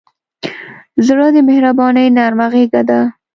زړه 1.07 1.27
د 1.35 1.37
مهربانۍ 1.49 2.07
نرمه 2.17 2.47
غېږه 2.53 2.81
ده. 2.89 3.01